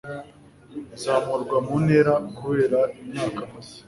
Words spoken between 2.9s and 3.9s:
imyaka amaze